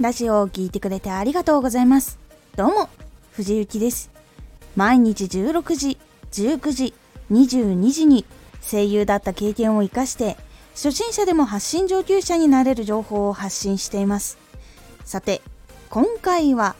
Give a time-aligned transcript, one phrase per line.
[0.00, 2.18] ラジオを聴いてくれてありがとうございます。
[2.56, 2.88] どうも、
[3.30, 4.10] 藤幸です。
[4.74, 5.98] 毎日16時、
[6.32, 6.94] 19時、
[7.30, 8.24] 22時に
[8.60, 10.36] 声優だった経験を活かして、
[10.74, 14.36] 初心者でも発信上級者になれる情報を発信しています。
[15.04, 15.40] さて、
[15.90, 16.74] 今回は、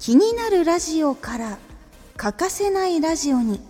[0.00, 1.58] 気になるラジオから
[2.16, 3.60] 欠かせないラジオに。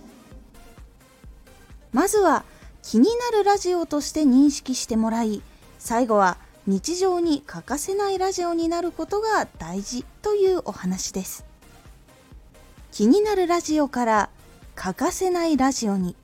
[1.91, 2.45] まずは、
[2.81, 5.43] 気になるラジオとして認識してもらい、
[5.77, 11.45] 最後は日常に欠かせないラジオになることが大事というお話です。
[12.91, 14.29] 気になるラジオから
[14.75, 16.15] 欠かせないラジオに。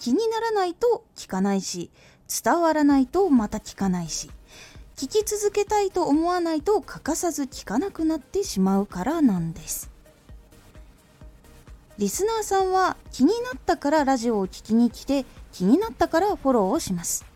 [0.00, 1.90] 気にならないと聞かないし
[2.42, 4.30] 伝わらないとまた聞かないし
[4.96, 9.90] 聞き続けたいと思わないと欠かさず聞かなくなってしまうからなんです。
[11.98, 17.29] リスナーさんは気になったからラジオを聞きに来て気になったからフォローをします。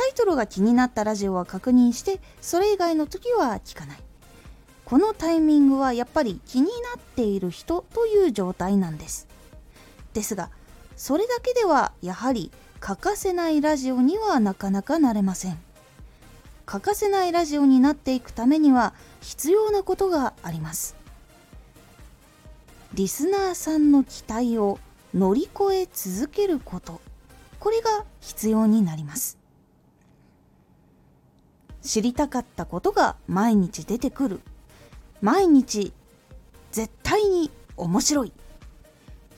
[0.00, 3.98] タイトルが気になったラジオは確認してそれ以外の時は聞かない。
[4.86, 9.28] このタイミングはやっぱり気になっている人という状態なんです。
[10.14, 10.48] ですが
[10.96, 15.58] それだけではやはり欠かせないラジオにはなかなかなれません。
[16.64, 20.96] 欠かせないラジオになっていくためには必要なことがあります。
[22.94, 24.78] リスナーさんの期待を
[25.12, 27.02] 乗り越え続けること。
[27.58, 29.39] これが必要になります。
[31.82, 34.40] 知りたかったことが毎日出てくる。
[35.20, 35.92] 毎日
[36.72, 38.32] 絶対に面白い。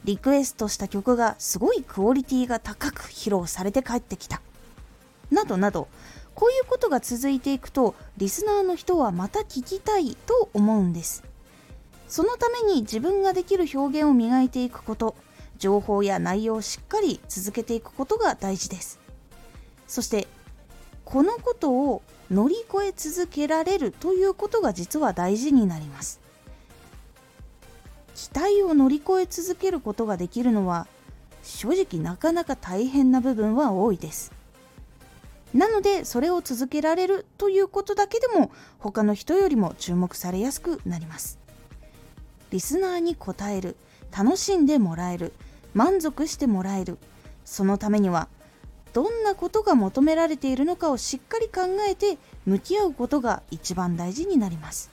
[0.05, 4.43] リクエストした曲がすごいクオリティが高く披露されて帰ってきた。
[5.31, 5.89] などなど
[6.34, 11.25] こういうことが続いていくとリスナーの人はまた聞きたいと思うんです。
[12.09, 15.15] そのために自分ができる表現を磨いていくこと
[15.59, 18.99] 情報や内容をしっかり続けていくことが大事です。
[19.87, 20.27] そして
[21.05, 26.19] このことを乗り越え続けられるということが実は大事になります。
[28.15, 30.87] 期待を乗り越え続けることができるのは
[31.42, 34.32] 正直なかなか大変な部分は多いです。
[35.53, 41.38] なのでそれを続けられるということだけでも他の人よりも注目されやすくなります。
[42.50, 43.76] リスナーに応える
[44.16, 45.34] 楽しんでもらえる
[45.75, 46.98] 満足してもらえる
[47.44, 48.28] そのためには
[48.92, 54.91] どんなことが求められているのかをしっかり考えて向き合うことが一番大事になります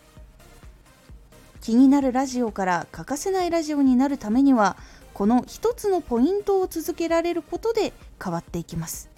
[1.62, 4.78] 気になるラジオから欠かせないラジオになるためには
[5.14, 7.92] この一つのポイントを続けられることで
[8.24, 9.10] 変わっていきます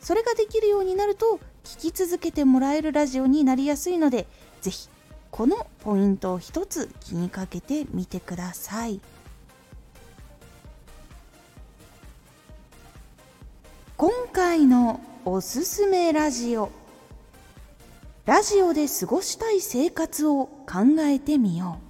[0.00, 4.26] それができるようになると聞き続けてもらえるラジオになりやすいので
[4.62, 4.88] 是非
[5.30, 9.02] このポイントを一つ気にかけてみてください。
[14.06, 16.70] 今回のおすすめラジオ。
[18.24, 21.80] ラジオで過ごしたい生活を考えてみよ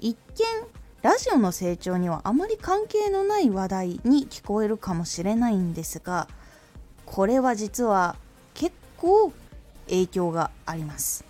[0.00, 0.06] う。
[0.06, 0.18] 一見
[1.02, 6.26] ラジオの成長にはあまり関係のない話題に聞こえるかもしれないんですが
[7.04, 8.16] これは実は
[8.54, 9.30] 結構
[9.90, 11.22] 影響があります。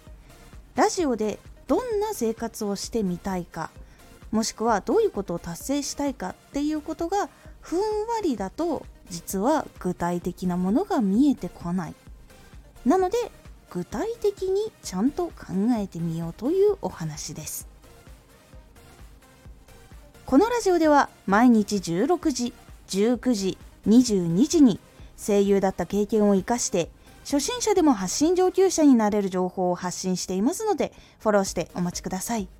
[0.77, 3.73] ラジオでどんな生活をしてみたいか
[4.31, 7.29] もしくはどういうことを達成したいかっていうことが
[7.61, 7.85] ふんわ
[8.23, 11.95] りだと実は具体的なものが見えてこない。
[12.87, 13.19] なので
[13.71, 15.33] 具体的にちゃんと考
[15.79, 17.69] えてみようというお話です。
[20.27, 22.53] このラジオでは毎日16時
[22.89, 23.59] 19時
[23.89, 24.79] 22時に
[25.17, 26.89] 声優だった経験を生かして
[27.25, 32.60] 初心者でも発信上級者になれる情報を発信していますのでフォローしてお待ちください。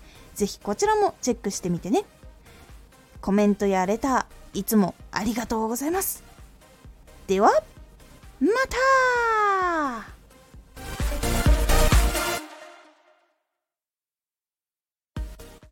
[0.35, 2.05] ぜひこちらもチェックしてみてね。
[3.21, 6.23] コメントやレター、いつもありがとうございます。
[7.27, 7.51] では、
[8.39, 10.20] また